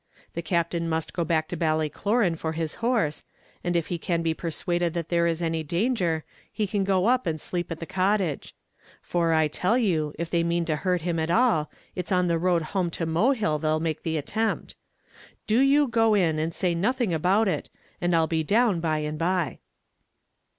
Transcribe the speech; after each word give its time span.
The 0.33 0.41
Captain 0.41 0.89
must 0.89 1.13
go 1.13 1.23
back 1.23 1.47
to 1.49 1.55
Ballycloran 1.55 2.35
for 2.35 2.53
his 2.53 2.73
horse; 2.81 3.21
and 3.63 3.75
if 3.75 3.85
he 3.93 3.99
can 3.99 4.23
be 4.23 4.33
persuaded 4.33 4.95
that 4.95 5.09
there 5.09 5.27
is 5.27 5.43
any 5.43 5.61
danger, 5.61 6.23
he 6.51 6.65
can 6.65 6.83
go 6.83 7.05
up 7.05 7.27
and 7.27 7.39
sleep 7.39 7.71
at 7.71 7.79
the 7.79 7.85
cottage; 7.85 8.55
for 8.99 9.31
I 9.31 9.47
tell 9.47 9.77
you, 9.77 10.15
if 10.17 10.27
they 10.31 10.41
mean 10.43 10.65
to 10.65 10.77
hurt 10.77 11.01
him 11.01 11.19
at 11.19 11.29
all, 11.29 11.69
it's 11.95 12.11
on 12.11 12.25
the 12.25 12.39
road 12.39 12.63
home 12.73 12.89
to 12.89 13.05
Mohill 13.05 13.59
they'd 13.59 13.79
make 13.83 14.01
the 14.01 14.17
attempt. 14.17 14.73
Do 15.45 15.59
you 15.59 15.87
go 15.87 16.15
in 16.15 16.39
and 16.39 16.51
say 16.51 16.73
nothing 16.73 17.13
about 17.13 17.47
it, 17.47 17.69
and 18.01 18.15
I'll 18.15 18.25
be 18.25 18.43
down 18.43 18.79
by 18.79 18.97
and 19.05 19.19
by." 19.19 19.59